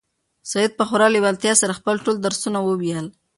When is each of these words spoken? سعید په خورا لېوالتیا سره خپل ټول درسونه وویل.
سعید 0.51 0.71
په 0.77 0.83
خورا 0.89 1.07
لېوالتیا 1.13 1.53
سره 1.61 1.77
خپل 1.79 1.95
ټول 2.05 2.15
درسونه 2.25 2.59
وویل. 2.63 3.07